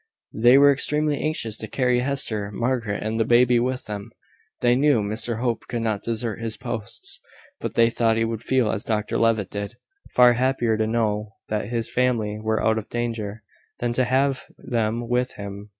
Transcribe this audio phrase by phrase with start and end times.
[0.33, 4.09] They were extremely anxious to carry Hester, Margaret, and the baby, with them.
[4.61, 7.21] They knew Mr Hope could not desert his posts:
[7.59, 9.75] but they thought he would feel as Dr Levitt did,
[10.09, 13.43] far happier to know that his family were out of danger,
[13.77, 15.69] than to have them with him.